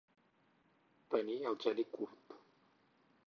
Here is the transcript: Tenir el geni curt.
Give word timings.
Tenir 1.15 1.35
el 1.51 1.59
geni 1.65 1.85
curt. 1.99 2.37